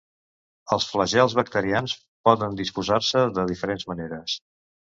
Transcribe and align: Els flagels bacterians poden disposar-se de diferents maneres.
Els 0.75 0.87
flagels 0.93 1.35
bacterians 1.41 1.95
poden 2.29 2.59
disposar-se 2.63 3.25
de 3.39 3.47
diferents 3.55 3.89
maneres. 3.95 4.43